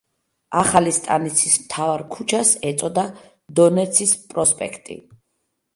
ახალი 0.61 0.93
სტანიცის 0.97 1.57
მთავარ 1.65 2.03
ქუჩას 2.17 2.55
ეწოდა 2.71 3.05
დონეცის 3.61 4.17
პროსპექტი. 4.35 5.01